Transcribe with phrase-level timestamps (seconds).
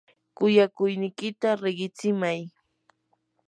[0.35, 2.41] kuyakuynikita riqitsimay.